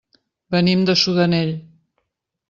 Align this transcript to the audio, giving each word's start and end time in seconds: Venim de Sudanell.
Venim 0.55 0.85
de 0.89 0.95
Sudanell. 1.01 1.51